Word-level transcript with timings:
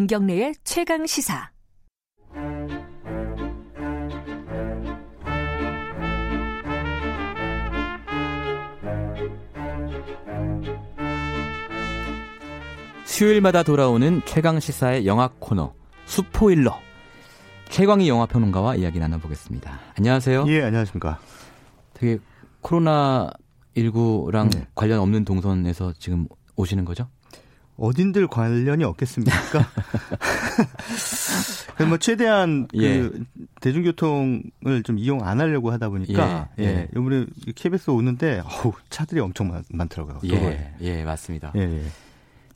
김경래의 0.00 0.54
최강 0.64 1.04
시사. 1.06 1.50
수요일마다 13.04 13.62
돌아오는 13.62 14.22
최강 14.24 14.58
시사의 14.58 15.04
영화 15.04 15.28
코너 15.38 15.74
수포일러 16.06 16.80
최광희 17.68 18.08
영화 18.08 18.24
평론가와 18.24 18.76
이야기 18.76 18.98
나눠보겠습니다. 18.98 19.80
안녕하세요. 19.98 20.46
예, 20.46 20.62
안녕하십니까. 20.62 21.18
되게 21.92 22.18
코로나 22.62 23.30
19랑 23.76 24.50
네. 24.50 24.66
관련 24.74 25.00
없는 25.00 25.26
동선에서 25.26 25.92
지금 25.98 26.26
오시는 26.56 26.86
거죠? 26.86 27.10
어딘들 27.80 28.26
관련이 28.26 28.84
없겠습니까? 28.84 29.66
뭐 31.88 31.96
최대한 31.96 32.68
예. 32.74 32.98
그 33.00 33.24
대중교통을 33.60 34.82
좀 34.84 34.98
이용 34.98 35.26
안 35.26 35.40
하려고 35.40 35.72
하다 35.72 35.88
보니까 35.88 36.48
예, 36.58 36.62
예. 36.62 36.68
예. 36.68 36.88
이번에 36.92 37.24
KBS 37.54 37.90
오는데 37.90 38.42
어우, 38.44 38.72
차들이 38.90 39.20
엄청 39.20 39.62
많, 39.70 39.88
더라고요 39.88 40.30
예, 40.30 40.74
예, 40.82 41.04
맞습니다. 41.04 41.52
예, 41.56 41.60
예. 41.60 41.82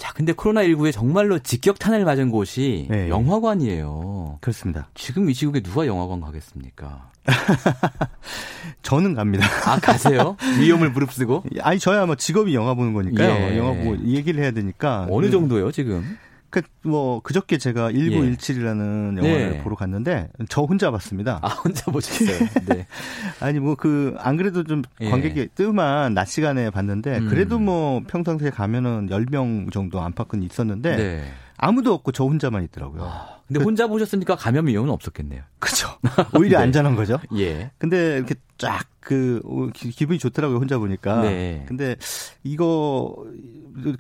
자, 0.04 0.12
근데 0.12 0.34
코로나19에 0.34 0.92
정말로 0.92 1.38
직격탄을 1.38 2.04
맞은 2.04 2.28
곳이 2.30 2.88
네. 2.90 3.08
영화관이에요. 3.08 4.36
그렇습니다. 4.42 4.86
지금 4.92 5.30
이 5.30 5.32
시국에 5.32 5.62
누가 5.62 5.86
영화관 5.86 6.20
가겠습니까? 6.20 7.10
저는 8.82 9.14
갑니다. 9.14 9.46
아, 9.64 9.78
가세요? 9.80 10.36
위험을 10.60 10.90
무릅쓰고? 10.90 11.44
아니, 11.62 11.78
저야 11.78 12.04
뭐 12.04 12.16
직업이 12.16 12.54
영화 12.54 12.74
보는 12.74 12.92
거니까요. 12.92 13.30
예. 13.30 13.56
영화 13.56 13.72
보고 13.72 13.96
얘기를 14.04 14.42
해야 14.42 14.50
되니까. 14.50 15.06
어느 15.08 15.24
그 15.24 15.32
정도요, 15.32 15.72
지금? 15.72 16.18
그, 16.54 16.62
뭐, 16.82 17.18
그저께 17.20 17.58
제가 17.58 17.90
1917이라는 17.90 19.20
예. 19.20 19.26
영화를 19.26 19.50
네. 19.54 19.62
보러 19.62 19.74
갔는데, 19.74 20.28
저 20.48 20.62
혼자 20.62 20.92
봤습니다. 20.92 21.40
아, 21.42 21.48
혼자 21.48 21.90
보셨어요? 21.90 22.48
네. 22.66 22.86
아니, 23.40 23.58
뭐, 23.58 23.74
그, 23.74 24.14
안 24.18 24.36
그래도 24.36 24.62
좀 24.62 24.82
예. 25.00 25.10
관객이 25.10 25.48
뜸한 25.56 26.14
낮 26.14 26.26
시간에 26.26 26.70
봤는데, 26.70 27.18
음. 27.18 27.28
그래도 27.28 27.58
뭐, 27.58 28.02
평상시에 28.06 28.50
가면은 28.50 29.08
10명 29.08 29.72
정도 29.72 30.00
안팎은 30.00 30.44
있었는데, 30.44 30.96
네. 30.96 31.24
아무도 31.56 31.92
없고 31.94 32.12
저 32.12 32.24
혼자만 32.24 32.64
있더라고요. 32.64 33.04
아, 33.04 33.40
근데 33.46 33.58
그, 33.60 33.64
혼자 33.64 33.86
보셨으니까 33.86 34.36
감염 34.36 34.66
위험은 34.66 34.90
없었겠네요. 34.90 35.42
그죠. 35.58 35.88
오히려 36.34 36.58
네. 36.58 36.64
안전한 36.64 36.96
거죠. 36.96 37.18
예. 37.36 37.70
근데 37.78 38.16
이렇게 38.16 38.34
쫙 38.58 38.86
그 39.04 39.70
기분이 39.74 40.18
좋더라고요 40.18 40.58
혼자 40.58 40.78
보니까. 40.78 41.22
네. 41.22 41.64
근데 41.68 41.96
이거 42.42 43.14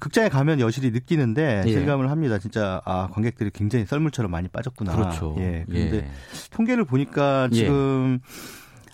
극장에 0.00 0.28
가면 0.28 0.60
여실히 0.60 0.90
느끼는데 0.90 1.62
예. 1.66 1.70
실감을 1.70 2.10
합니다. 2.10 2.38
진짜 2.38 2.80
아 2.84 3.08
관객들이 3.12 3.50
굉장히 3.50 3.84
썰물처럼 3.84 4.30
많이 4.30 4.48
빠졌구나. 4.48 4.96
그렇죠. 4.96 5.36
예. 5.38 5.64
근데 5.66 5.96
예. 5.96 6.10
통계를 6.50 6.84
보니까 6.84 7.48
예. 7.52 7.56
지금 7.56 8.20
예. 8.22 8.28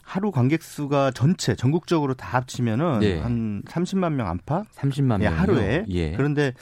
하루 0.02 0.32
관객 0.32 0.62
수가 0.64 1.12
전체 1.12 1.54
전국적으로 1.54 2.14
다 2.14 2.38
합치면은 2.38 3.02
예. 3.04 3.20
한 3.20 3.62
30만 3.68 4.14
명 4.14 4.26
안팎? 4.26 4.66
30만 4.74 5.20
명 5.20 5.22
예, 5.22 5.26
하루에. 5.26 5.84
예. 5.88 6.12
그런데 6.12 6.54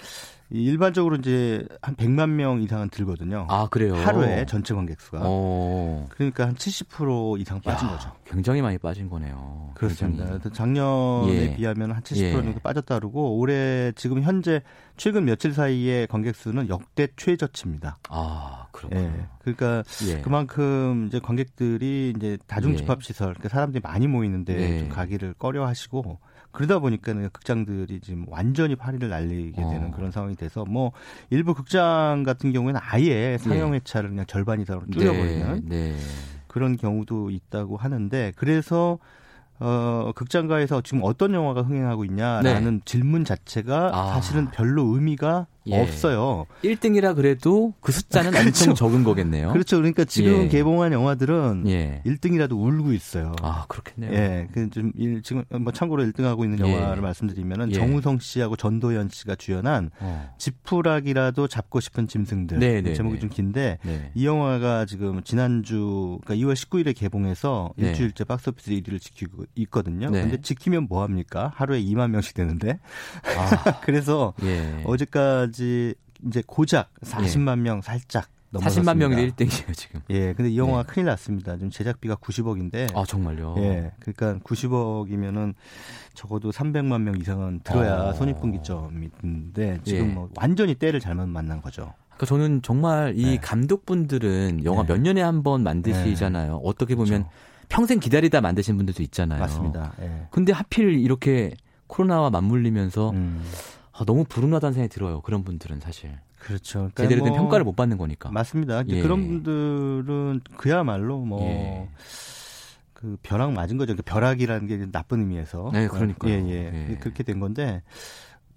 일반적으로 0.51 1.17
이제 1.17 1.67
한 1.83 1.95
100만 1.95 2.31
명 2.31 2.63
이상은 2.63 2.89
들거든요. 2.89 3.47
아, 3.51 3.69
그래요? 3.69 3.95
하루에 3.95 4.47
전체 4.47 4.75
관객 4.75 5.01
수가. 5.01 5.21
어. 5.23 6.07
그러니까 6.11 6.47
한 6.47 6.55
70% 6.55 7.41
이상 7.41 7.61
빠진 7.61 7.89
야, 7.89 7.93
거죠. 7.93 8.13
굉장히 8.25 8.63
많이 8.63 8.79
빠진 8.79 9.11
거네요. 9.11 9.73
그렇습니다. 9.75 10.25
굉장히. 10.25 10.55
작년에 10.55 11.33
예. 11.35 11.57
비하면 11.57 11.93
한 11.93 12.03
70% 12.03 12.33
정도 12.33 12.49
예. 12.51 12.55
빠졌다 12.63 12.99
그러고 12.99 13.37
올해 13.37 13.93
지금 13.95 14.23
현재 14.23 14.63
최근 14.99 15.25
며칠 15.25 15.55
사이에 15.55 16.07
관객 16.07 16.37
수는 16.37 16.69
역대 16.69 17.09
최저치입니다. 17.17 17.99
아, 18.11 18.67
그렇군요. 18.73 19.01
예. 19.01 19.27
그러니까 19.41 19.83
예. 20.09 20.21
그만큼 20.21 21.07
이제 21.09 21.21
관객들이 21.21 22.13
이제 22.15 22.37
다중 22.47 22.77
집합 22.77 23.03
시설, 23.03 23.29
그러니까 23.29 23.49
사람들이 23.49 23.81
많이 23.83 24.07
모이는데 24.07 24.55
네. 24.55 24.79
좀 24.81 24.89
가기를 24.89 25.35
꺼려 25.35 25.67
하시고 25.67 26.19
그러다 26.51 26.81
보니까는 26.81 27.31
극장들이 27.31 28.01
지금 28.01 28.25
완전히 28.29 28.75
파리를 28.75 29.09
날리게 29.09 29.57
되는 29.57 29.89
어. 29.89 29.91
그런 29.93 30.11
상황이 30.11 30.35
돼서 30.35 30.65
뭐 30.65 30.93
일부 31.31 31.55
극장 31.55 32.25
같은 32.25 32.53
경우에는 32.53 32.81
아예 32.83 33.39
상영 33.39 33.75
회차를 33.75 34.11
그냥 34.11 34.27
절반 34.27 34.61
이상으로 34.61 34.87
줄여버리는 34.91 35.69
네. 35.69 35.93
네. 35.93 35.97
그런 36.49 36.77
경우도 36.77 37.31
있다고 37.31 37.77
하는데 37.77 38.33
그래서 38.35 38.99
어, 39.61 40.13
극장가에서 40.15 40.83
지금 40.83 41.01
어떤 41.03 41.35
영화가 41.35 41.63
흥행하고 41.63 42.05
있냐라는 42.05 42.75
네. 42.77 42.81
질문 42.85 43.25
자체가 43.25 43.91
아. 43.93 44.13
사실은 44.15 44.51
별로 44.51 44.85
의미가 44.95 45.47
예. 45.71 45.81
없어요. 45.81 46.47
1등이라 46.65 47.15
그래도 47.15 47.75
그 47.81 47.93
숫자는 47.93 48.31
그렇죠. 48.31 48.49
엄청 48.49 48.75
적은 48.75 49.05
거겠네요. 49.05 49.53
그렇죠. 49.53 49.77
그러니까 49.77 50.05
지금 50.05 50.45
예. 50.45 50.49
개봉한 50.49 50.93
영화들은 50.93 51.65
예. 51.69 52.03
1등이라도 52.07 52.53
울고 52.53 52.93
있어요. 52.93 53.35
아, 53.43 53.67
그렇겠네요. 53.69 54.13
예. 54.13 54.49
그좀 54.53 54.93
지금 55.23 55.45
뭐 55.61 55.73
참고로 55.73 56.05
1등하고 56.05 56.45
있는 56.45 56.67
예. 56.67 56.73
영화를 56.73 57.03
말씀드리면은 57.03 57.71
예. 57.71 57.75
정우성 57.75 58.19
씨하고 58.21 58.57
전도연 58.57 59.09
씨가 59.11 59.37
주연한 59.37 59.91
어. 60.01 60.35
지푸라기라도 60.39 61.49
잡고 61.49 61.81
싶은 61.81 62.09
짐승들. 62.09 62.59
네, 62.59 62.81
네 62.81 62.95
제목이 62.95 63.15
네. 63.15 63.21
좀 63.21 63.31
긴데 63.31 63.79
네. 63.83 64.13
이 64.15 64.27
영화가 64.27 64.87
지금 64.87 65.23
지난주 65.23 66.19
그러니까 66.25 66.47
2월 66.47 66.55
19일에 66.55 66.97
개봉해서 66.97 67.75
네. 67.77 67.89
일주일째 67.89 68.25
박스오피스 68.25 68.71
1위를 68.71 69.01
지키고 69.01 69.45
있거든요. 69.57 70.11
네. 70.11 70.23
근데 70.23 70.41
지키면 70.41 70.87
뭐 70.89 71.03
합니까? 71.03 71.53
하루에 71.55 71.83
2만 71.83 72.11
명씩 72.11 72.35
되는데. 72.35 72.79
아. 73.37 73.81
그래서 73.83 74.35
예. 74.43 74.83
어제까지 74.85 75.58
지금까지 75.59 75.95
이제 76.27 76.43
고작 76.47 76.91
40만 77.03 77.59
예. 77.59 77.63
명 77.63 77.81
살짝 77.83 78.29
넘어섰습니다. 78.51 78.93
40만 78.93 78.97
명이 78.97 79.31
1등이에요, 79.31 79.75
지금. 79.77 80.01
예. 80.11 80.33
근데 80.33 80.51
이 80.51 80.59
영화가 80.59 80.81
예. 80.81 80.83
큰일 80.93 81.07
났습니다. 81.07 81.57
지금 81.57 81.71
제작비가 81.71 82.15
90억인데. 82.17 82.97
아, 82.97 83.05
정말요? 83.05 83.57
예. 83.59 83.93
그러니까 84.01 84.43
90억이면은 84.45 85.55
적어도 86.15 86.51
300만 86.51 87.03
명 87.03 87.17
이상은 87.21 87.61
들어야 87.63 88.09
어. 88.09 88.13
손익분기점인데 88.15 89.81
지금 89.85 90.09
예. 90.11 90.13
뭐 90.15 90.31
완전히 90.37 90.75
때를 90.75 90.99
잘못 91.01 91.29
만난 91.29 91.61
거죠. 91.61 91.93
그러니까 92.17 92.27
저는 92.27 92.63
정말 92.63 93.13
이 93.17 93.25
네. 93.25 93.37
감독분들은 93.39 94.65
영화 94.65 94.83
네. 94.83 94.95
몇 94.95 95.01
년에 95.03 95.21
한 95.21 95.43
번 95.43 95.63
만드시잖아요. 95.63 96.53
네. 96.55 96.61
어떻게 96.65 96.95
보면 96.97 97.25
그렇죠. 97.25 97.31
평생 97.69 98.01
기다리다 98.01 98.41
만드신 98.41 98.77
분들도 98.77 99.03
있잖아요. 99.05 99.41
맞습니다. 99.41 99.93
예. 100.01 100.27
근데 100.31 100.53
하필 100.53 100.99
이렇게 100.99 101.53
코로나와 101.87 102.31
맞물리면서 102.31 103.11
음. 103.11 103.43
아, 103.99 104.05
너무 104.05 104.25
불운하다는 104.25 104.75
생각이 104.75 104.95
들어요. 104.95 105.21
그런 105.23 105.43
분들은 105.43 105.81
사실. 105.81 106.19
그렇죠. 106.39 106.79
그러니까 106.79 107.03
제대로 107.03 107.25
된 107.25 107.33
뭐, 107.33 107.43
평가를 107.43 107.65
못 107.65 107.75
받는 107.75 107.99
거니까. 107.99 108.31
맞습니다. 108.31 108.85
예. 108.89 109.03
그런 109.03 109.27
분들은 109.27 110.41
그야말로 110.57 111.19
뭐. 111.19 111.43
예. 111.43 111.89
그 112.93 113.17
벼락 113.23 113.53
맞은 113.53 113.77
거죠. 113.77 113.95
그 113.95 114.03
벼락이라는 114.03 114.67
게 114.67 114.91
나쁜 114.91 115.21
의미에서. 115.21 115.71
네, 115.73 115.89
그러니까. 115.89 116.29
예, 116.29 116.35
예, 116.35 116.91
예. 116.91 116.97
그렇게 116.97 117.23
된 117.23 117.39
건데 117.39 117.83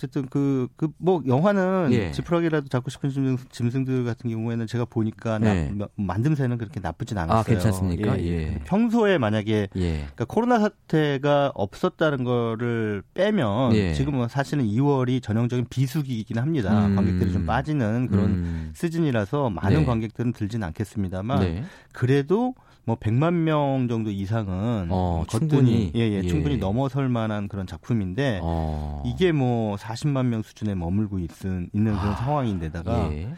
어쨌든 0.01 0.27
그 0.27 0.67
그 0.77 0.91
뭐 0.97 1.21
영화는 1.25 1.89
예. 1.91 2.11
지푸라기라도 2.11 2.67
잡고 2.67 2.89
싶은 2.89 3.09
짐승, 3.49 3.85
들 3.85 4.03
같은 4.03 4.29
경우에는 4.29 4.67
제가 4.67 4.85
보니까 4.85 5.39
네. 5.39 5.71
나, 5.73 5.87
만듦새는 5.97 6.57
그렇게 6.57 6.79
나쁘진 6.79 7.17
않았어요. 7.17 7.39
아, 7.39 7.43
괜찮습니까? 7.43 8.19
예. 8.19 8.25
예. 8.25 8.59
평소에 8.65 9.17
만약에 9.17 9.69
예. 9.75 9.91
그러니까 9.93 10.25
코로나 10.25 10.59
사태가 10.59 11.51
없었다는 11.55 12.23
거를 12.23 13.03
빼면 13.13 13.73
예. 13.73 13.93
지금은 13.93 14.27
사실은 14.27 14.65
2월이 14.65 15.21
전형적인 15.23 15.67
비수기이긴 15.69 16.37
합니다. 16.37 16.85
음. 16.87 16.95
관객들이 16.95 17.31
좀 17.31 17.45
빠지는 17.45 18.07
그런 18.07 18.25
음. 18.25 18.71
시즌이라서 18.75 19.49
많은 19.49 19.79
네. 19.79 19.85
관객들은 19.85 20.33
들진 20.33 20.63
않겠습니다만 20.63 21.39
네. 21.39 21.63
그래도 21.93 22.53
뭐 22.83 22.95
100만 22.95 23.33
명 23.33 23.87
정도 23.87 24.09
이상은 24.09 24.87
어, 24.89 25.23
충분히 25.29 25.91
예, 25.95 25.99
예, 25.99 26.13
예, 26.13 26.21
충분히 26.23 26.57
넘어설 26.57 27.09
만한 27.09 27.47
그런 27.47 27.67
작품인데 27.67 28.39
어. 28.41 29.03
이게 29.05 29.31
뭐 29.31 29.75
40만 29.75 30.25
명 30.25 30.41
수준에 30.41 30.73
머물고 30.73 31.19
있은 31.19 31.69
있는 31.73 31.93
그런 31.93 32.13
아. 32.13 32.15
상황인데다가 32.15 33.13
예. 33.13 33.29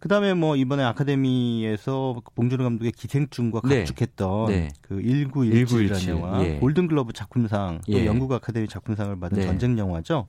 그다음에 0.00 0.32
뭐 0.32 0.56
이번에 0.56 0.82
아카데미에서 0.82 2.22
봉준호 2.34 2.64
감독의 2.64 2.92
기생충과 2.92 3.60
네. 3.68 3.78
각축했던 3.80 4.46
네. 4.46 4.68
그 4.80 4.96
1917이라는 4.96 6.08
영화 6.08 6.42
예. 6.42 6.58
골든글러브 6.58 7.12
작품상 7.12 7.82
또 7.86 7.92
예. 7.92 8.06
영국 8.06 8.32
아카데미 8.32 8.66
작품상을 8.66 9.18
받은 9.20 9.38
네. 9.38 9.46
전쟁 9.46 9.78
영화죠. 9.78 10.26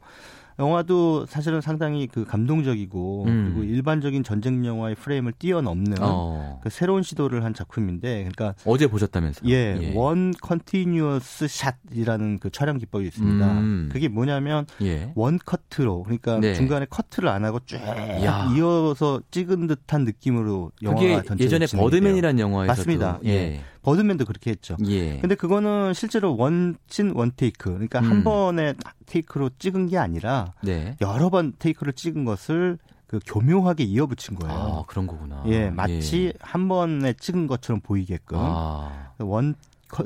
영화도 0.60 1.26
사실은 1.26 1.62
상당히 1.62 2.08
그 2.08 2.26
감동적이고 2.26 3.26
음. 3.28 3.54
그리고 3.56 3.72
일반적인 3.72 4.24
전쟁 4.24 4.66
영화의 4.66 4.96
프레임을 4.96 5.34
뛰어넘는 5.34 5.98
어. 6.02 6.60
그 6.64 6.70
새로운 6.70 7.04
시도를 7.04 7.44
한 7.44 7.54
작품인데 7.54 8.28
그러니까 8.30 8.54
어제 8.66 8.88
보셨다면서요? 8.88 9.50
예, 9.50 9.78
예. 9.82 9.94
one 9.96 10.34
continuous 10.42 11.48
shot이라는 11.48 12.40
그 12.40 12.50
촬영 12.50 12.78
기법이 12.78 13.06
있습니다. 13.08 13.52
음. 13.60 13.90
그게 13.92 14.08
뭐냐면 14.08 14.66
예. 14.82 15.12
one 15.16 15.40
cut로 15.44 16.04
그러니까 16.04 16.40
네. 16.40 16.54
중간에 16.54 16.86
cut를 16.90 17.30
안 17.30 17.46
하고 17.46 17.60
쭉 17.66 17.76
야. 17.76 18.52
이어서 18.56 19.22
찍은 19.32 19.68
듯한 19.68 20.04
느낌으로 20.06 20.72
영화가 20.82 21.24
전체 21.24 21.44
예전에 21.46 21.66
버드맨이라는 21.66 22.40
영화에서 22.40 22.72
맞습니다. 22.72 23.20
예. 23.26 23.30
예. 23.30 23.62
버드맨도 23.82 24.26
그렇게 24.26 24.52
했죠. 24.52 24.78
예. 24.86 25.20
근데 25.20 25.36
그거는 25.36 25.94
실제로 25.94 26.36
one 26.38 26.66
scene 26.66 27.14
one 27.16 27.32
take. 27.36 27.72
그러니까 27.72 28.00
음. 28.00 28.10
한 28.10 28.24
번에 28.24 28.74
take로 29.06 29.52
찍은 29.58 29.88
게 29.88 29.98
아니라 29.98 30.54
네. 30.62 30.96
여러 31.02 31.30
번 31.30 31.54
take를 31.58 31.94
찍은 31.94 32.26
것을 32.26 32.78
그 33.08 33.20
교묘하게 33.26 33.84
이어붙인 33.84 34.36
거예요. 34.38 34.56
아, 34.58 34.84
그런 34.88 35.06
거구나. 35.06 35.44
예, 35.48 35.70
마치 35.70 36.28
예. 36.28 36.34
한 36.40 36.70
번에 36.70 37.14
찍은 37.14 37.48
것처럼 37.48 37.82
보이게끔 37.82 38.38
아. 38.40 39.10
one 39.20 39.56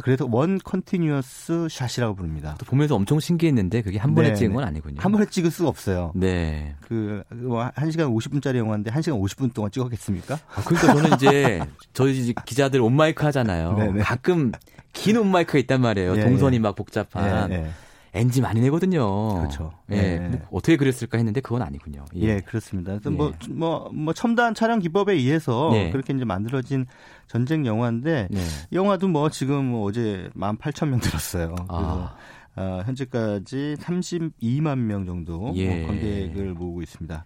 그래서 0.02 0.28
one 0.30 0.58
continuous 0.58 1.68
shot이라고 1.70 2.16
부릅니다. 2.16 2.56
또 2.58 2.66
보면서 2.66 2.96
엄청 2.96 3.20
신기했는데 3.20 3.82
그게 3.84 4.00
한 4.00 4.16
번에 4.16 4.30
네, 4.30 4.36
찍은 4.36 4.54
건 4.54 4.64
네. 4.64 4.68
아니군요. 4.70 4.96
한 5.00 5.12
번에 5.12 5.26
찍을 5.26 5.52
수가 5.52 5.70
없어요. 5.70 6.12
네. 6.16 6.76
그, 6.82 7.24
1시간 7.30 8.06
뭐 8.08 8.18
50분짜리 8.20 8.58
영화인데 8.58 8.92
1시간 8.92 9.22
50분 9.22 9.54
동안 9.54 9.72
찍었겠습니까? 9.72 10.36
아, 10.36 10.64
그러니까 10.64 10.94
저는 10.94 11.14
이제 11.16 11.60
저희 11.94 12.34
기자들 12.46 12.82
on 12.82 12.99
mic 12.99 13.24
하잖아요. 13.26 13.74
네네. 13.74 13.92
네. 13.94 14.00
가끔 14.02 14.52
긴 14.94 15.18
on 15.18 15.30
mic가 15.30 15.60
있단 15.60 15.82
말이에요. 15.82 16.18
예, 16.18 16.22
동선이 16.24 16.56
예. 16.56 16.60
막 16.60 16.76
복잡한. 16.76 17.52
예, 17.52 17.70
예. 18.16 18.20
NG 18.20 18.42
많이 18.42 18.62
내거든요. 18.62 19.40
그렇죠. 19.40 19.72
예. 19.92 19.96
네. 19.96 20.30
뭐 20.30 20.40
어떻게 20.52 20.78
그랬을까 20.78 21.18
했는데 21.18 21.42
그건 21.42 21.62
아니군요. 21.62 22.06
예, 22.16 22.22
예 22.22 22.40
그렇습니다. 22.40 22.94
예. 22.94 23.10
뭐, 23.10 23.34
뭐, 23.50 23.90
뭐, 23.94 24.14
첨단 24.14 24.54
촬영 24.54 24.80
기법에 24.80 25.14
의해서 25.14 25.70
네. 25.72 25.92
그렇게 25.92 26.14
이제 26.14 26.26
만들어진 26.26 26.86
전쟁 27.28 27.66
영화인데, 27.66 28.28
네. 28.32 28.42
영화도 28.72 29.08
뭐 29.08 29.30
지금 29.30 29.66
뭐 29.66 29.86
어제 29.86 30.30
18,000명 30.36 31.02
들었어요. 31.02 31.56
아. 31.68 32.16
어, 32.58 32.82
현재까지 32.86 33.76
32만 33.80 34.78
명 34.78 35.06
정도 35.06 35.40
뭐 35.40 35.56
예. 35.58 35.86
관객을 35.86 36.54
모으고 36.54 36.82
있습니다. 36.82 37.26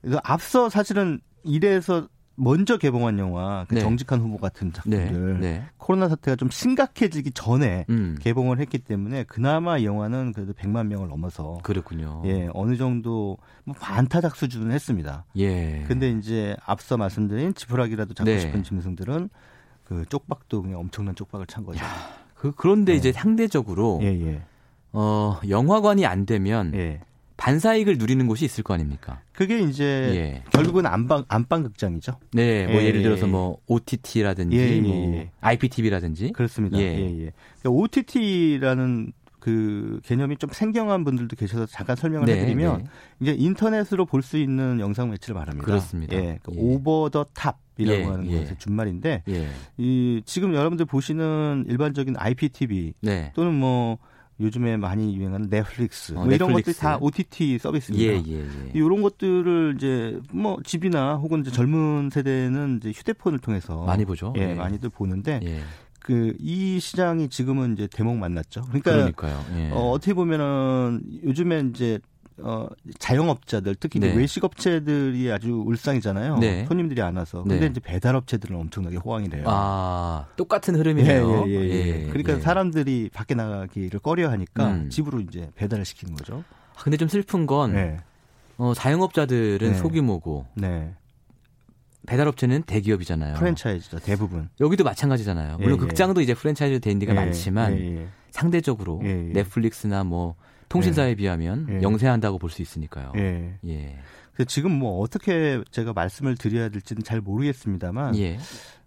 그래서 0.00 0.20
앞서 0.24 0.70
사실은 0.70 1.20
이래서 1.44 2.08
먼저 2.40 2.78
개봉한 2.78 3.18
영화 3.18 3.66
그 3.68 3.74
네. 3.74 3.80
정직한 3.80 4.20
후보 4.20 4.38
같은 4.38 4.72
작품들 4.72 5.40
네. 5.40 5.48
네. 5.58 5.64
코로나 5.76 6.08
사태가 6.08 6.36
좀 6.36 6.48
심각해지기 6.50 7.32
전에 7.32 7.84
음. 7.90 8.16
개봉을 8.18 8.58
했기 8.58 8.78
때문에 8.78 9.24
그나마 9.24 9.76
이 9.76 9.84
영화는 9.84 10.32
그래도 10.32 10.54
100만 10.54 10.86
명을 10.86 11.08
넘어서 11.08 11.58
그렇군요. 11.62 12.22
예, 12.24 12.48
어느 12.54 12.76
정도 12.76 13.36
뭐 13.64 13.74
반타작 13.78 14.36
수준은 14.36 14.72
했습니다. 14.72 15.26
예. 15.36 15.84
근데 15.86 16.10
이제 16.10 16.56
앞서 16.64 16.96
말씀드린 16.96 17.52
지푸라기라도 17.52 18.14
잡고 18.14 18.30
네. 18.30 18.40
싶은 18.40 18.62
짐승들은 18.62 19.28
그 19.84 20.06
쪽박도 20.08 20.62
그냥 20.62 20.80
엄청난 20.80 21.14
쪽박을 21.14 21.46
찬 21.46 21.64
거죠. 21.64 21.84
야, 21.84 21.90
그 22.34 22.52
그런데 22.56 22.92
네. 22.92 22.98
이제 22.98 23.12
상대적으로 23.12 23.98
예, 24.02 24.06
예. 24.06 24.42
어, 24.92 25.38
영화관이 25.46 26.06
안 26.06 26.24
되면 26.24 26.72
예. 26.74 27.00
반사익을 27.40 27.96
누리는 27.96 28.26
곳이 28.26 28.44
있을 28.44 28.62
거 28.62 28.74
아닙니까? 28.74 29.22
그게 29.32 29.60
이제 29.60 29.84
예. 29.84 30.42
결국은 30.50 30.84
안방 30.84 31.24
안방 31.28 31.62
극장이죠. 31.62 32.12
네, 32.32 32.66
뭐 32.66 32.82
예, 32.82 32.92
를 32.92 33.02
들어서 33.02 33.26
뭐 33.26 33.56
OTT라든지 33.66 34.56
예, 34.58 34.76
예, 34.76 34.80
뭐 34.82 35.14
예. 35.14 35.30
IPTV라든지 35.40 36.32
그렇습니다. 36.32 36.78
예, 36.78 36.82
예. 36.82 37.32
그러니까 37.60 37.70
OTT라는 37.70 39.12
그 39.38 40.00
개념이 40.04 40.36
좀 40.36 40.50
생경한 40.52 41.02
분들도 41.02 41.34
계셔서 41.34 41.64
잠깐 41.64 41.96
설명을 41.96 42.26
네, 42.26 42.34
해드리면 42.34 42.78
네. 42.78 42.84
이제 43.20 43.34
인터넷으로 43.38 44.04
볼 44.04 44.20
수 44.20 44.36
있는 44.36 44.78
영상 44.78 45.08
매체를 45.08 45.34
말합니다. 45.34 45.64
그렇습니다. 45.64 46.14
예, 46.16 46.38
그 46.42 46.52
over 46.54 47.08
the 47.08 47.24
top이라고 47.32 48.00
예, 48.00 48.04
하는 48.04 48.30
것의 48.30 48.58
준말인데 48.58 49.22
이 49.78 50.20
지금 50.26 50.54
여러분들 50.54 50.84
보시는 50.84 51.64
일반적인 51.68 52.16
IPTV 52.18 52.92
네. 53.00 53.32
또는 53.34 53.54
뭐 53.54 53.96
요즘에 54.40 54.76
많이 54.76 55.14
유행하는 55.16 55.48
넷플릭스 55.50 56.12
어, 56.12 56.24
뭐 56.24 56.32
이런. 56.32 56.52
것들이 56.52 56.74
다 56.76 56.96
OTT 57.00 57.58
서비스입니다. 57.58 58.12
예, 58.12 58.22
예, 58.26 58.40
예. 58.40 58.70
이런 58.74 59.02
것들을 59.02 59.74
이제 59.76 60.18
뭐 60.32 60.58
집이나 60.64 61.16
혹은 61.16 61.40
이제 61.40 61.50
젊은 61.50 62.10
세대는 62.10 62.78
이제 62.78 62.90
휴대폰을 62.90 63.38
통해서 63.38 63.84
많이 63.84 64.04
보죠. 64.04 64.32
예, 64.36 64.50
예. 64.50 64.54
많이들 64.54 64.88
보는데 64.88 65.40
예. 65.42 65.60
그이 66.00 66.80
시장이 66.80 67.28
지금은 67.28 67.74
이제 67.74 67.86
대목 67.86 68.16
만났죠. 68.16 68.62
그러니까. 68.82 69.44
예. 69.56 69.70
어, 69.70 69.90
어떻게 69.90 70.14
보면은 70.14 71.02
요즘에 71.22 71.64
이제 71.70 72.00
어, 72.42 72.68
자영업자들 72.98 73.74
특히 73.76 74.00
네. 74.00 74.14
외식업체들이 74.14 75.30
아주 75.30 75.62
울상이잖아요. 75.66 76.38
네. 76.38 76.64
손님들이 76.66 77.02
안 77.02 77.16
와서. 77.16 77.42
근데 77.42 77.60
네. 77.60 77.66
이제 77.66 77.80
배달업체들은 77.80 78.56
엄청나게 78.56 78.96
호황이래요. 78.96 79.44
아 79.46 80.26
똑같은 80.36 80.76
흐름이네요. 80.76 81.44
예, 81.46 81.50
예, 81.50 81.54
예, 81.54 81.70
예. 81.70 82.04
예 82.04 82.06
그러니까 82.08 82.34
예. 82.34 82.40
사람들이 82.40 83.10
밖에 83.12 83.34
나가기를 83.34 84.00
꺼려하니까 84.00 84.66
음. 84.68 84.90
집으로 84.90 85.20
이제 85.20 85.50
배달을 85.56 85.84
시키는 85.84 86.14
거죠. 86.14 86.44
아, 86.76 86.82
근데 86.82 86.96
좀 86.96 87.08
슬픈 87.08 87.46
건 87.46 87.72
네. 87.72 87.98
어, 88.56 88.74
자영업자들은 88.74 89.72
네. 89.72 89.74
소규모고 89.74 90.46
네. 90.54 90.94
배달업체는 92.06 92.62
대기업이잖아요. 92.62 93.34
프랜차이즈죠 93.36 93.98
대부분. 94.00 94.48
여기도 94.60 94.84
마찬가지잖아요. 94.84 95.58
물론 95.58 95.78
극장도 95.78 96.20
이제 96.22 96.34
프랜차이즈 96.34 96.80
된 96.80 96.98
데가 96.98 97.12
많지만 97.14 98.08
상대적으로 98.30 99.00
넷플릭스나 99.02 100.02
뭐 100.02 100.34
통신사에 100.70 101.10
예. 101.10 101.14
비하면 101.14 101.66
예. 101.68 101.82
영세한다고 101.82 102.38
볼 102.38 102.50
수 102.50 102.62
있으니까요. 102.62 103.12
예. 103.16 103.58
예. 103.66 103.98
그래서 104.32 104.48
지금 104.48 104.72
뭐 104.72 105.00
어떻게 105.00 105.62
제가 105.70 105.92
말씀을 105.92 106.36
드려야 106.36 106.70
될지는 106.70 107.02
잘 107.02 107.20
모르겠습니다만 107.20 108.16
예. 108.16 108.38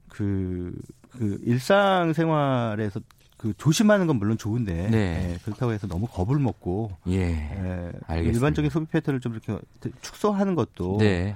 그, 0.10 0.74
그 1.12 1.40
일상생활에서 1.44 3.02
그 3.38 3.54
조심하는 3.58 4.08
건 4.08 4.16
물론 4.18 4.38
좋은데 4.38 4.90
네. 4.90 5.34
예, 5.34 5.38
그렇다고 5.44 5.74
해서 5.74 5.86
너무 5.86 6.08
겁을 6.08 6.40
먹고 6.40 6.92
예, 7.10 7.92
예 8.10 8.20
일반적인 8.22 8.72
소비 8.72 8.86
패턴을 8.86 9.20
좀 9.20 9.34
이렇게 9.34 9.60
축소하는 10.02 10.56
것도 10.56 10.98
네. 11.00 11.36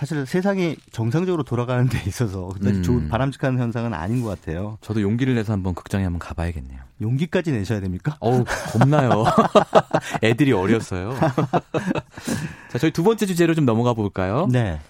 사실 0.00 0.24
세상이 0.24 0.76
정상적으로 0.92 1.42
돌아가는 1.42 1.86
데 1.86 2.02
있어서 2.06 2.48
음. 2.62 2.82
좋은 2.82 3.08
바람직한 3.10 3.58
현상은 3.58 3.92
아닌 3.92 4.22
것 4.22 4.30
같아요. 4.30 4.78
저도 4.80 5.02
용기를 5.02 5.34
내서 5.34 5.52
한번 5.52 5.74
극장에 5.74 6.04
한번 6.04 6.18
가봐야겠네요. 6.18 6.80
용기까지 7.02 7.52
내셔야 7.52 7.80
됩니까? 7.80 8.16
어우, 8.20 8.46
겁나요. 8.72 9.26
애들이 10.24 10.52
어렸어요. 10.52 11.12
자, 12.70 12.78
저희 12.78 12.92
두 12.92 13.02
번째 13.02 13.26
주제로 13.26 13.54
좀 13.54 13.66
넘어가 13.66 13.92
볼까요? 13.92 14.48
네. 14.50 14.80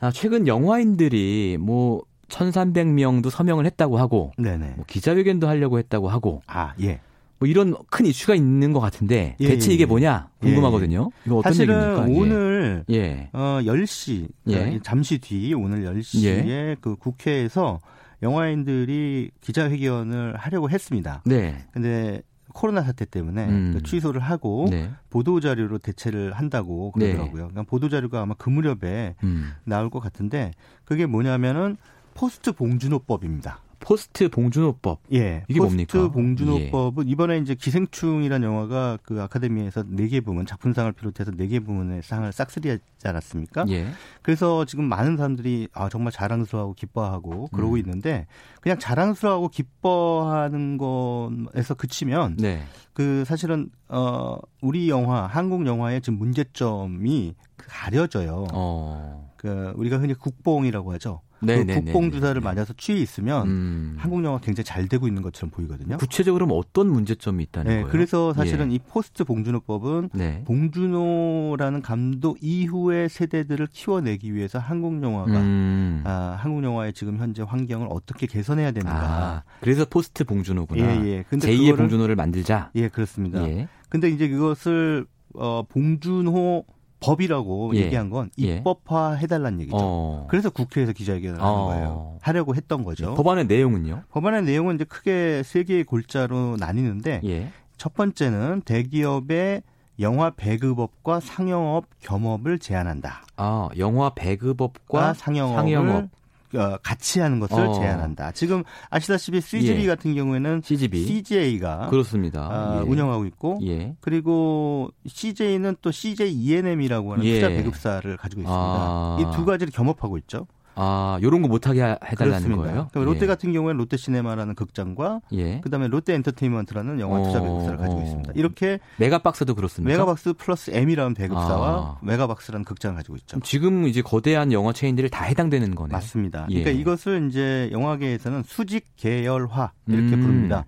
아, 0.00 0.10
최근 0.10 0.46
영화인들이 0.46 1.56
뭐 1.58 2.02
1,300명도 2.28 3.30
서명을 3.30 3.64
했다고 3.64 3.98
하고 3.98 4.32
네네. 4.36 4.74
뭐 4.76 4.84
기자회견도 4.86 5.48
하려고 5.48 5.78
했다고 5.78 6.10
하고 6.10 6.42
아, 6.46 6.74
예. 6.82 7.00
뭐 7.38 7.48
이런 7.48 7.74
큰 7.90 8.06
이슈가 8.06 8.34
있는 8.34 8.72
것 8.72 8.80
같은데 8.80 9.36
예, 9.40 9.48
대체 9.48 9.72
이게 9.72 9.82
예, 9.82 9.82
예. 9.82 9.86
뭐냐 9.86 10.28
궁금하거든요. 10.40 11.10
예. 11.12 11.22
이거 11.26 11.36
어떤 11.36 11.52
사실은 11.52 11.74
얘기입니까? 11.74 12.10
예. 12.10 12.18
오늘 12.18 12.84
예. 12.90 13.30
어 13.32 13.60
10시 13.62 14.28
그러니까 14.44 14.82
잠시 14.82 15.18
뒤 15.18 15.54
오늘 15.54 15.84
10시에 15.84 16.76
그 16.80 16.96
국회에서 16.96 17.80
영화인들이 18.22 19.30
기자회견을 19.40 20.36
하려고 20.36 20.70
했습니다. 20.70 21.22
네. 21.24 21.66
근데 21.72 22.22
코로나 22.52 22.82
사태 22.82 23.04
때문에 23.04 23.46
음. 23.46 23.70
그 23.74 23.82
취소를 23.84 24.20
하고 24.20 24.66
네. 24.68 24.90
보도 25.10 25.38
자료로 25.38 25.78
대체를 25.78 26.32
한다고 26.32 26.90
그러더라고요. 26.92 27.42
네. 27.42 27.48
그러니까 27.50 27.62
보도 27.62 27.88
자료가 27.88 28.22
아마 28.22 28.34
그 28.36 28.50
무렵에 28.50 29.14
음. 29.22 29.52
나올 29.64 29.90
것 29.90 30.00
같은데 30.00 30.50
그게 30.84 31.06
뭐냐면은 31.06 31.76
post 32.14 32.50
봉준호법입니다. 32.50 33.60
post 33.80 34.28
봉준호법. 34.28 35.00
예. 35.12 35.44
이게 35.48 35.60
post 35.60 35.96
뭡니까? 35.96 36.08
봉준호법은 36.12 37.06
예. 37.06 37.10
이번에 37.10 37.38
이제 37.38 37.54
기생충이라는 37.54 38.46
영화가 38.46 38.98
그 39.02 39.22
아카데미에서 39.22 39.84
네 39.88 40.08
개 40.08 40.20
부문, 40.20 40.46
작품상을 40.46 40.90
비롯해서 40.92 41.30
네 41.32 41.48
개 41.48 41.60
부문의 41.60 42.02
상을 42.02 42.30
싹쓸이하지 42.32 42.82
않았습니까? 43.04 43.64
예. 43.68 43.88
그래서 44.22 44.64
지금 44.64 44.84
많은 44.84 45.16
사람들이 45.16 45.68
아 45.72 45.88
정말 45.88 46.12
자랑스러워하고 46.12 46.74
기뻐하고 46.74 47.48
그러고 47.52 47.74
음. 47.74 47.78
있는데 47.78 48.26
그냥 48.60 48.78
자랑스러워하고 48.78 49.48
기뻐하는 49.48 50.78
것에서 50.78 51.74
그치면 51.74 52.36
네. 52.38 52.62
그 52.92 53.24
사실은 53.26 53.70
어 53.88 54.38
우리 54.60 54.88
영화, 54.90 55.26
한국 55.26 55.66
영화의 55.66 56.00
지금 56.00 56.18
문제점이 56.18 57.34
가려져요. 57.56 58.46
어. 58.52 59.30
그 59.36 59.72
우리가 59.76 59.98
흔히 59.98 60.14
국뽕이라고 60.14 60.92
하죠. 60.94 61.20
네, 61.40 61.58
그 61.58 61.70
네, 61.70 61.74
국뽕 61.74 62.04
네, 62.06 62.10
주사를 62.10 62.40
맞아서 62.40 62.72
취해 62.76 62.98
있으면 62.98 63.46
음. 63.46 63.94
한국 63.98 64.24
영화 64.24 64.38
굉장히 64.40 64.64
잘 64.64 64.88
되고 64.88 65.06
있는 65.06 65.22
것처럼 65.22 65.50
보이거든요. 65.50 65.96
구체적으로 65.98 66.46
어떤 66.56 66.88
문제점이 66.90 67.42
있다는 67.44 67.68
네, 67.68 67.74
거예요? 67.76 67.88
그래서 67.92 68.32
사실은 68.32 68.72
예. 68.72 68.76
이 68.76 68.78
포스트 68.78 69.24
봉준호법은 69.24 70.10
네. 70.14 70.42
봉준호라는 70.46 71.82
감독 71.82 72.38
이후의 72.40 73.08
세대들을 73.08 73.68
키워내기 73.72 74.34
위해서 74.34 74.58
한국 74.58 75.02
영화가 75.02 75.38
음. 75.38 76.02
아, 76.04 76.36
한국 76.38 76.64
영화의 76.64 76.92
지금 76.92 77.18
현재 77.18 77.42
환경을 77.42 77.88
어떻게 77.90 78.26
개선해야 78.26 78.72
되는가. 78.72 78.98
아, 78.98 79.42
그래서 79.60 79.84
포스트 79.84 80.24
봉준호구나. 80.24 80.82
예, 80.82 81.06
예. 81.06 81.24
근데 81.28 81.48
제2의 81.48 81.58
그거를, 81.58 81.76
봉준호를 81.76 82.16
만들자. 82.16 82.70
예, 82.74 82.88
그렇습니다. 82.88 83.48
예. 83.48 83.68
근데 83.88 84.08
이제 84.08 84.28
그것을 84.28 85.06
어 85.34 85.62
봉준호 85.68 86.64
법이라고 87.00 87.76
예. 87.76 87.80
얘기한 87.80 88.10
건 88.10 88.30
예. 88.40 88.56
입법화 88.56 89.12
해달라는 89.14 89.60
얘기죠. 89.60 89.76
어. 89.78 90.26
그래서 90.28 90.50
국회에서 90.50 90.92
기자회견을 90.92 91.40
하는 91.40 91.52
어. 91.52 91.66
거예요. 91.66 92.18
하려고 92.20 92.54
했던 92.54 92.84
거죠. 92.84 93.12
예. 93.12 93.14
법안의 93.14 93.46
내용은요? 93.46 94.04
법안의 94.10 94.44
내용은 94.44 94.74
이제 94.76 94.84
크게 94.84 95.42
세 95.44 95.62
개의 95.62 95.84
골자로 95.84 96.56
나뉘는데 96.58 97.20
예. 97.24 97.52
첫 97.76 97.94
번째는 97.94 98.62
대기업의 98.64 99.62
영화 100.00 100.30
배급업과 100.30 101.20
상영업 101.20 101.86
겸업을 102.00 102.58
제한한다. 102.58 103.22
아, 103.36 103.68
영화 103.78 104.10
배급업과 104.10 105.14
상영업을 105.14 105.56
상영업. 105.60 106.08
어, 106.54 106.78
같이 106.82 107.20
하는 107.20 107.40
것을 107.40 107.58
어. 107.58 107.74
제한한다. 107.74 108.32
지금 108.32 108.62
아시다시피 108.90 109.40
CGV 109.40 109.82
예. 109.82 109.86
같은 109.86 110.14
경우에는 110.14 110.62
CGV. 110.64 111.04
CJ가 111.04 111.88
그렇습니다. 111.90 112.48
어, 112.48 112.78
예. 112.78 112.88
운영하고 112.88 113.26
있고 113.26 113.58
예. 113.64 113.94
그리고 114.00 114.90
CJ는 115.06 115.76
또 115.82 115.90
CJ 115.90 116.32
ENM이라고 116.32 117.12
하는 117.12 117.24
투자 117.24 117.48
배급사를 117.48 118.16
가지고 118.16 118.42
있습니다. 118.42 118.50
아. 118.50 119.18
이 119.20 119.28
두 119.28 119.44
가지를 119.44 119.72
겸업하고 119.72 120.18
있죠. 120.18 120.46
아, 120.80 121.18
요런 121.22 121.42
거 121.42 121.48
못하게 121.48 121.82
해달라는 121.82 122.56
거예요? 122.56 122.88
그러니까 122.92 123.00
롯데 123.00 123.22
예. 123.22 123.26
같은 123.26 123.52
경우에는 123.52 123.76
롯데시네마라는 123.78 124.54
극장과 124.54 125.20
예. 125.32 125.60
그다음에 125.60 125.88
롯데 125.88 126.14
엔터테인먼트라는 126.14 127.00
영화 127.00 127.20
투자 127.24 127.40
어, 127.40 127.42
배급사를 127.42 127.74
어, 127.74 127.78
가지고 127.80 128.02
있습니다. 128.02 128.32
이렇게 128.36 128.78
메가박스도 128.98 129.56
그렇습니까? 129.56 129.92
메가박스 129.92 130.34
Plus 130.34 130.70
M이라는 130.70 131.14
배급사와 131.14 131.68
아. 131.68 131.98
메가박스라는 132.02 132.64
극장을 132.64 132.94
가지고 132.94 133.16
있죠. 133.16 133.40
지금 133.40 133.88
이제 133.88 134.02
거대한 134.02 134.52
영화 134.52 134.72
체인들이 134.72 135.10
다 135.10 135.24
해당되는 135.24 135.74
거네요. 135.74 135.92
맞습니다. 135.92 136.46
예. 136.50 136.62
그러니까 136.62 136.80
이것을 136.80 137.26
이제 137.28 137.68
영화계에서는 137.72 138.44
수직 138.44 138.86
계열화 138.96 139.72
이렇게 139.88 140.14
음. 140.14 140.20
부릅니다. 140.20 140.64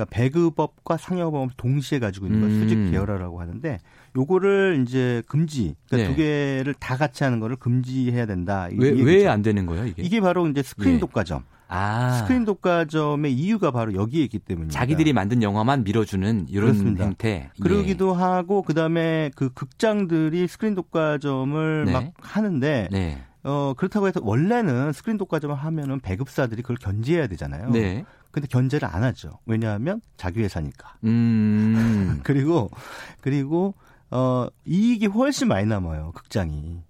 그러니까 0.00 0.04
배급업과 0.10 0.96
상영업을 0.96 1.48
동시에 1.56 1.98
가지고 1.98 2.26
있는 2.26 2.40
걸 2.40 2.50
음. 2.50 2.60
수직 2.60 2.90
계열화라고 2.90 3.40
하는데 3.40 3.78
요거를 4.16 4.84
이제 4.86 5.22
금지 5.26 5.74
그러니까 5.88 6.08
네. 6.08 6.14
두 6.14 6.16
개를 6.16 6.74
다 6.74 6.96
같이 6.96 7.22
하는 7.24 7.40
거를 7.40 7.56
금지해야 7.56 8.26
된다. 8.26 8.68
왜 8.76 9.01
왜 9.01 9.25
안 9.25 9.42
되는 9.42 9.66
거예요, 9.66 9.86
이게? 9.86 10.02
이게 10.02 10.20
바로 10.20 10.46
이제 10.48 10.62
스크린 10.62 10.94
네. 10.94 11.00
독과점. 11.00 11.44
아. 11.68 12.12
스크린 12.14 12.44
독과점의 12.44 13.32
이유가 13.32 13.70
바로 13.70 13.94
여기에 13.94 14.24
있기 14.24 14.40
때문입니다. 14.40 14.76
자기들이 14.76 15.12
만든 15.12 15.42
영화만 15.42 15.84
밀어주는 15.84 16.46
이런 16.48 16.70
그렇습니다. 16.70 17.04
행태. 17.04 17.50
그러기도 17.62 18.10
예. 18.10 18.18
하고 18.18 18.62
그다음에 18.62 19.30
그 19.36 19.52
극장들이 19.52 20.48
스크린 20.48 20.74
독과점을 20.74 21.84
네. 21.84 21.92
막 21.92 22.12
하는데 22.20 22.88
네. 22.90 23.22
어 23.44 23.74
그렇다고 23.76 24.08
해서 24.08 24.20
원래는 24.22 24.92
스크린 24.92 25.16
독과점을 25.16 25.54
하면은 25.54 26.00
배급사들이 26.00 26.62
그걸 26.62 26.76
견제해야 26.76 27.28
되잖아요. 27.28 27.70
네. 27.70 28.04
근데 28.30 28.46
견제를 28.48 28.88
안 28.90 29.02
하죠. 29.02 29.38
왜냐하면 29.46 30.00
자기 30.16 30.42
회사니까. 30.42 30.94
음. 31.04 32.20
그리고 32.24 32.70
그리고 33.20 33.74
어 34.10 34.46
이익이 34.66 35.06
훨씬 35.06 35.48
많이 35.48 35.66
남아요. 35.66 36.12
극장이. 36.14 36.82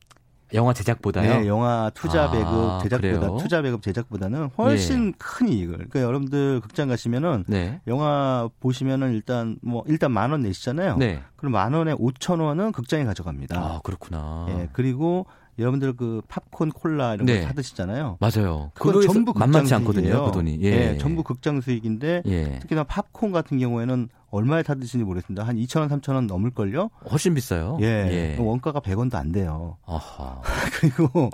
영화 0.53 0.73
제작보다요? 0.73 1.43
네, 1.43 1.47
영화 1.47 1.93
투자 1.95 2.25
아, 2.25 2.31
배급 2.33 2.49
아, 2.49 2.81
제작보다 2.83 3.19
그래요? 3.21 3.37
투자 3.41 3.63
배급 3.63 3.83
제작보다는 3.83 4.51
훨씬 4.59 5.09
예. 5.09 5.13
큰 5.17 5.49
이익을. 5.49 5.75
그러니까 5.77 6.01
여러분들 6.01 6.61
극장 6.61 6.89
가시면은 6.89 7.45
네. 7.47 7.81
영화 7.87 8.49
보시면은 8.59 9.13
일단 9.15 9.59
뭐 9.63 9.85
일단 9.87 10.11
만 10.11 10.33
원 10.33 10.43
내시잖아요. 10.43 10.97
네. 10.97 11.23
그럼 11.37 11.53
만 11.53 11.73
원에 11.73 11.93
5천 11.95 12.41
원은 12.41 12.73
극장에 12.73 13.05
가져갑니다. 13.05 13.57
아 13.61 13.81
그렇구나. 13.85 14.47
예, 14.49 14.69
그리고 14.73 15.27
여러분들 15.59 15.95
그 15.95 16.23
팝콘 16.29 16.71
콜라 16.71 17.15
이런 17.15 17.27
네. 17.27 17.41
거 17.41 17.49
사드시잖아요. 17.49 18.19
맞아요. 18.21 18.71
그거 18.75 19.01
전부 19.03 19.33
만만치 19.37 19.75
않거든요. 19.75 20.27
그 20.27 20.33
돈이. 20.33 20.59
예. 20.63 20.93
예. 20.95 20.99
전부 20.99 21.23
극장 21.23 21.61
수익인데 21.61 22.23
예. 22.27 22.59
특히나 22.61 22.85
팝콘 22.85 23.33
같은 23.33 23.59
경우에는 23.59 24.09
얼마에 24.31 24.63
사드시는지 24.63 25.05
모르겠습니다. 25.05 25.45
한 25.45 25.57
2천 25.57 25.81
원, 25.81 25.89
3천 25.89 26.15
원 26.15 26.27
넘을걸요? 26.27 26.91
훨씬 27.11 27.35
비싸요. 27.35 27.79
예. 27.81 27.85
예. 27.85 28.37
원가가 28.39 28.81
100원도 28.81 29.17
안 29.17 29.33
돼요. 29.33 29.77
아하. 29.85 30.41
그리고 30.81 31.31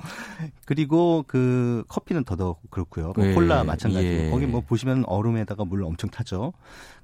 그리고 0.64 1.24
그 1.26 1.84
커피는 1.88 2.24
더더욱 2.24 2.58
그렇고요. 2.70 3.12
뭐 3.14 3.26
예. 3.26 3.34
콜라 3.34 3.64
마찬가지. 3.64 4.06
예. 4.06 4.30
거기 4.30 4.46
뭐 4.46 4.62
보시면 4.62 5.04
얼음에다가 5.06 5.64
물 5.64 5.84
엄청 5.84 6.08
타죠. 6.10 6.52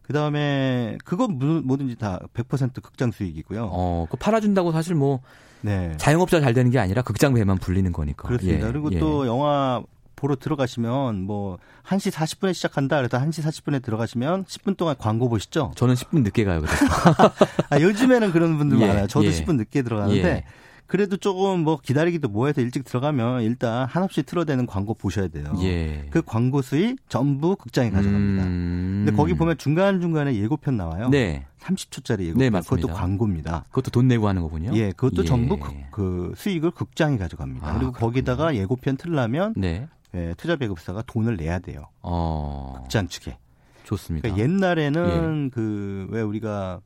그 0.00 0.12
다음에 0.12 0.98
그거 1.04 1.28
뭐든지 1.28 1.96
다 1.96 2.20
100% 2.34 2.82
극장 2.82 3.12
수익이고요. 3.12 3.68
어, 3.70 4.06
그 4.10 4.16
팔아준다고 4.16 4.72
사실 4.72 4.94
뭐 4.94 5.20
네. 5.62 5.92
자영업자 5.96 6.40
잘 6.40 6.54
되는 6.54 6.70
게 6.70 6.78
아니라 6.78 7.02
극장 7.02 7.34
배만 7.34 7.58
불리는 7.58 7.90
거니까. 7.92 8.28
그렇습니다. 8.28 8.66
예, 8.66 8.72
그리고 8.72 8.90
예. 8.92 8.98
또 8.98 9.26
영화 9.26 9.82
보러 10.16 10.36
들어가시면 10.36 11.22
뭐 11.22 11.58
1시 11.84 12.12
40분에 12.12 12.54
시작한다 12.54 12.96
그래서 12.98 13.18
1시 13.18 13.42
40분에 13.42 13.82
들어가시면 13.82 14.44
10분 14.44 14.76
동안 14.76 14.94
광고 14.96 15.28
보시죠? 15.28 15.72
저는 15.74 15.94
10분 15.94 16.22
늦게 16.22 16.44
가요. 16.44 16.60
그래서. 16.60 16.86
아, 17.70 17.80
요즘에는 17.80 18.30
그런 18.30 18.56
분들 18.58 18.78
예, 18.82 18.86
많아요. 18.86 19.06
저도 19.08 19.26
예. 19.26 19.30
10분 19.30 19.56
늦게 19.56 19.82
들어가는데 19.82 20.28
예. 20.28 20.44
그래도 20.92 21.16
조금 21.16 21.60
뭐 21.60 21.80
기다리기도 21.82 22.28
뭐해서 22.28 22.60
일찍 22.60 22.84
들어가면 22.84 23.44
일단 23.44 23.86
한없이 23.86 24.22
틀어대는 24.22 24.66
광고 24.66 24.92
보셔야 24.92 25.28
돼요. 25.28 25.46
예. 25.62 26.06
그 26.10 26.20
광고 26.20 26.60
수익 26.60 26.98
전부 27.08 27.56
극장에 27.56 27.88
가져갑니다. 27.88 28.44
음... 28.46 29.02
근데 29.06 29.16
거기 29.16 29.32
보면 29.32 29.56
중간 29.56 30.02
중간에 30.02 30.34
예고편 30.34 30.76
나와요. 30.76 31.08
네. 31.08 31.46
30초짜리 31.60 32.24
예고편. 32.24 32.38
네, 32.38 32.50
맞습니다. 32.50 32.88
그것도 32.88 32.94
광고입니다. 32.94 33.64
그것도 33.70 33.90
돈 33.90 34.06
내고 34.06 34.28
하는 34.28 34.42
거군요. 34.42 34.72
예, 34.74 34.92
그것도 34.92 35.22
예. 35.22 35.26
전부 35.26 35.58
그, 35.58 35.72
그 35.90 36.34
수익을 36.36 36.72
극장에 36.72 37.16
가져갑니다. 37.16 37.66
아, 37.66 37.72
그리고 37.72 37.92
그렇군요. 37.92 38.10
거기다가 38.10 38.54
예고편 38.54 38.98
틀려면 38.98 39.54
네. 39.56 39.88
예, 40.14 40.34
투자 40.36 40.56
배급사가 40.56 41.02
돈을 41.06 41.38
내야 41.38 41.58
돼요. 41.58 41.86
어... 42.02 42.74
극장 42.82 43.08
측에. 43.08 43.38
좋습니다. 43.84 44.28
그러니까 44.28 44.44
옛날에는 44.44 45.46
예. 45.46 45.54
그왜 45.54 46.20
우리가 46.20 46.82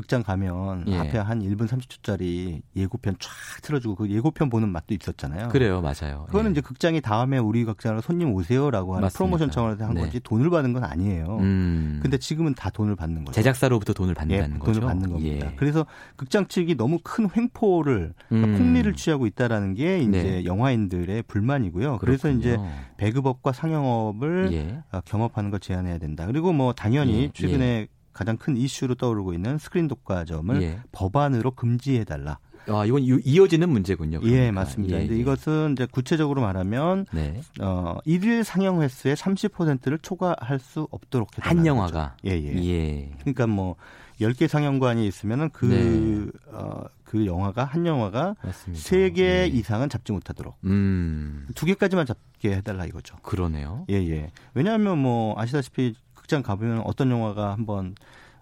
극장 0.00 0.22
가면 0.22 0.84
예. 0.88 0.96
앞에 0.96 1.18
한 1.18 1.40
1분 1.40 1.68
30초짜리 1.68 2.62
예고편 2.74 3.16
쫙 3.18 3.30
틀어주고 3.62 3.96
그 3.96 4.10
예고편 4.10 4.48
보는 4.48 4.70
맛도 4.70 4.94
있었잖아요. 4.94 5.48
그래요, 5.48 5.82
맞아요. 5.82 6.24
그거는 6.26 6.50
예. 6.50 6.52
이제 6.52 6.60
극장이 6.62 7.02
다음에 7.02 7.36
우리 7.36 7.64
극장으로 7.64 8.00
손님 8.00 8.32
오세요라고 8.32 8.94
하는 8.94 9.02
맞습니다. 9.02 9.18
프로모션 9.18 9.50
차원에서 9.50 9.84
한 9.84 9.94
네. 9.94 10.00
거지 10.00 10.20
돈을 10.20 10.48
받은 10.48 10.72
건 10.72 10.84
아니에요. 10.84 11.36
음. 11.40 12.00
근데 12.02 12.16
지금은 12.16 12.54
다 12.54 12.70
돈을 12.70 12.96
받는 12.96 13.26
거죠. 13.26 13.34
제작사로부터 13.34 13.92
돈을 13.92 14.14
받는다는 14.14 14.54
예, 14.54 14.58
거죠. 14.58 14.80
돈을 14.80 14.88
받는 14.88 15.10
겁니다. 15.10 15.46
예. 15.50 15.54
그래서 15.56 15.84
극장 16.16 16.46
측이 16.46 16.76
너무 16.76 16.98
큰 17.04 17.28
횡포를 17.36 18.14
그러니까 18.28 18.48
음. 18.48 18.58
폭리를 18.58 18.90
취하고 18.94 19.26
있다라는 19.26 19.74
게 19.74 19.98
이제 19.98 20.10
네. 20.10 20.44
영화인들의 20.46 21.24
불만이고요. 21.24 21.98
그렇군요. 21.98 21.98
그래서 21.98 22.30
이제 22.30 22.58
배급업과 22.96 23.52
상영업을 23.52 24.48
예. 24.52 24.82
어, 24.92 25.00
겸업하는 25.04 25.50
걸 25.50 25.60
제한해야 25.60 25.98
된다. 25.98 26.26
그리고 26.26 26.52
뭐 26.52 26.72
당연히 26.72 27.24
예. 27.24 27.30
최근에 27.34 27.88
가장 28.12 28.36
큰 28.36 28.56
이슈로 28.56 28.94
떠오르고 28.96 29.32
있는 29.32 29.58
스크린 29.58 29.88
독과점을 29.88 30.62
예. 30.62 30.80
법안으로 30.92 31.52
금지해달라. 31.52 32.38
아, 32.68 32.84
이건 32.84 33.02
이어지는 33.02 33.68
문제군요. 33.68 34.20
그러니까. 34.20 34.42
예, 34.42 34.50
맞습니다. 34.50 34.98
예, 34.98 35.08
예. 35.10 35.16
이것은 35.16 35.72
이제 35.72 35.86
구체적으로 35.90 36.40
말하면 36.42 37.06
네. 37.12 37.40
어, 37.60 37.98
일일 38.04 38.44
상영 38.44 38.82
횟수의 38.82 39.16
30%를 39.16 39.98
초과할 39.98 40.58
수 40.58 40.86
없도록 40.90 41.36
해달라. 41.38 41.50
한 41.50 41.66
영화가. 41.66 42.16
예, 42.26 42.30
예, 42.32 42.64
예. 42.64 43.10
그러니까 43.20 43.46
뭐 43.46 43.76
10개 44.20 44.46
상영관이 44.46 45.06
있으면은 45.06 45.48
그, 45.50 45.64
네. 45.64 46.54
어, 46.54 46.84
그 47.04 47.24
영화가, 47.26 47.64
한 47.64 47.86
영화가 47.86 48.36
맞습니다. 48.42 48.82
3개 48.84 49.18
예. 49.18 49.46
이상은 49.46 49.88
잡지 49.88 50.12
못하도록. 50.12 50.56
음. 50.64 51.46
2개까지만 51.54 52.06
잡게 52.06 52.56
해달라 52.56 52.84
이거죠. 52.84 53.16
그러네요. 53.22 53.86
예, 53.88 53.94
예. 53.94 54.30
왜냐하면 54.54 54.98
뭐 54.98 55.34
아시다시피 55.38 55.94
극장 56.30 56.44
가보면 56.44 56.82
어떤 56.84 57.10
영화가 57.10 57.52
한번 57.52 57.96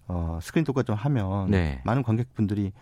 어, 0.09 0.38
스크린 0.42 0.66
독과점 0.66 0.95
하면 0.95 1.50
네. 1.50 1.80
많은 1.85 2.02
관객분들이 2.02 2.73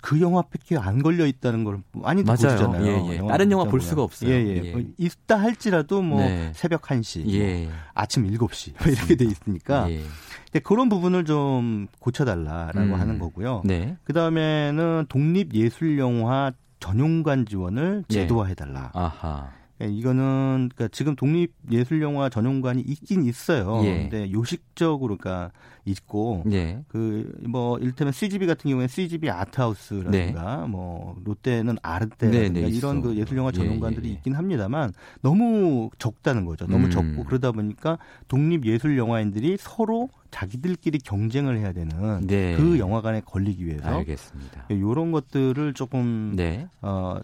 그 0.00 0.18
영화밖에 0.18 0.78
안 0.78 1.02
걸려 1.02 1.26
있다는 1.26 1.62
걸 1.64 1.82
많이도 1.92 2.26
맞아요. 2.26 2.56
보시잖아요. 2.56 2.86
예, 2.86 3.12
예. 3.12 3.16
영화 3.18 3.32
다른 3.32 3.50
영화 3.50 3.64
볼 3.64 3.82
수가 3.82 4.02
없어요. 4.02 4.30
예, 4.30 4.34
예. 4.34 4.62
예. 4.64 4.72
뭐 4.72 4.82
있다 4.96 5.38
할지라도 5.38 6.00
뭐 6.00 6.20
네. 6.20 6.52
새벽 6.54 6.82
1시, 6.82 7.24
뭐 7.24 7.34
예. 7.34 7.64
뭐 7.64 7.72
아침 7.92 8.26
7시 8.30 8.72
뭐 8.82 8.92
이렇게 8.92 9.14
돼 9.14 9.26
있으니까 9.26 9.90
예. 9.90 10.60
그런 10.60 10.88
부분을 10.88 11.26
좀 11.26 11.88
고쳐달라라고 11.98 12.80
음. 12.80 12.94
하는 12.94 13.18
거고요. 13.18 13.60
네. 13.66 13.98
그 14.04 14.14
다음에는 14.14 15.06
독립 15.10 15.52
예술 15.52 15.98
영화 15.98 16.50
전용관 16.80 17.44
지원을 17.44 18.04
예. 18.10 18.14
제도화해달라. 18.14 18.90
아하. 18.94 19.50
예, 19.82 19.86
이거는 19.86 20.70
그러니까 20.74 20.88
지금 20.88 21.16
독립 21.16 21.52
예술 21.70 22.00
영화 22.00 22.28
전용관이 22.28 22.80
있긴 22.80 23.24
있어요. 23.24 23.82
예. 23.84 24.08
근데 24.08 24.32
요식적으로 24.32 25.18
그러니까 25.18 25.52
있고 25.84 26.44
예. 26.50 26.82
그뭐 26.88 27.78
일테면 27.78 28.12
CGV 28.12 28.46
같은 28.46 28.70
경우에는 28.70 28.88
CGV 28.88 29.30
아트하우스라든가 29.30 30.56
네. 30.62 30.66
뭐 30.66 31.16
롯데는 31.24 31.76
아르테 31.82 32.30
네, 32.30 32.48
네, 32.48 32.60
이런 32.68 33.02
그 33.02 33.16
예술 33.16 33.36
영화 33.36 33.50
예, 33.52 33.56
전용관들이 33.56 34.08
예, 34.08 34.12
있긴 34.14 34.34
합니다만 34.34 34.92
너무 35.20 35.90
적다는 35.98 36.44
거죠. 36.46 36.66
너무 36.66 36.86
음. 36.86 36.90
적고 36.90 37.24
그러다 37.24 37.52
보니까 37.52 37.98
독립 38.28 38.64
예술 38.64 38.96
영화인들이 38.96 39.56
서로 39.60 40.08
자기들끼리 40.30 40.98
경쟁을 40.98 41.58
해야 41.58 41.72
되는 41.72 42.26
네. 42.26 42.56
그 42.56 42.78
영화관에 42.78 43.20
걸리기 43.20 43.64
위해서 43.64 43.88
알겠습니다. 43.88 44.66
이런 44.68 45.12
것들을 45.12 45.72
조금 45.74 46.34
네. 46.36 46.68
어, 46.82 47.20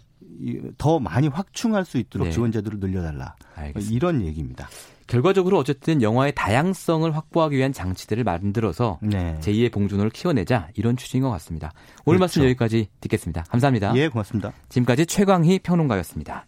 더 0.77 0.99
많이 0.99 1.27
확충할 1.27 1.85
수 1.85 1.97
있도록 1.97 2.27
네. 2.27 2.31
지원 2.31 2.51
제도를 2.51 2.79
늘려달라. 2.79 3.35
알겠습니다. 3.55 3.95
이런 3.95 4.25
얘기입니다. 4.25 4.67
결과적으로 5.07 5.57
어쨌든 5.57 6.01
영화의 6.01 6.33
다양성을 6.35 7.13
확보하기 7.15 7.57
위한 7.57 7.73
장치들을 7.73 8.23
만들어서 8.23 8.99
네. 9.01 9.37
제2의 9.41 9.71
봉준호를 9.71 10.11
키워내자 10.11 10.69
이런 10.75 10.95
취지인 10.97 11.23
것 11.23 11.29
같습니다. 11.31 11.73
오늘 12.05 12.17
그렇죠. 12.17 12.19
말씀 12.19 12.43
여기까지 12.43 12.87
듣겠습니다. 13.01 13.43
감사합니다. 13.49 13.93
예, 13.95 14.07
고맙습니다. 14.07 14.53
지금까지 14.69 15.05
최광희 15.05 15.59
평론가였습니다. 15.59 16.45